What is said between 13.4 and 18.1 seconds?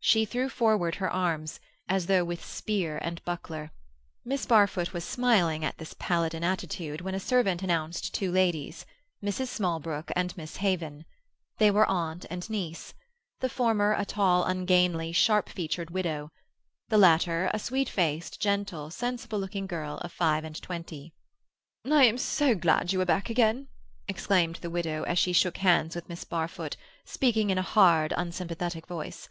the former a tall, ungainly, sharp featured widow; the latter a sweet